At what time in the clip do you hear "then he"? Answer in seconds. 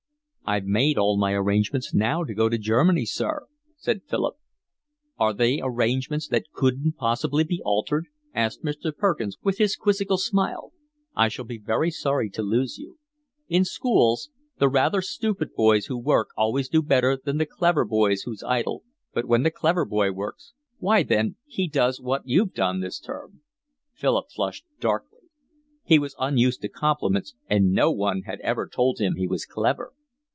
21.03-21.69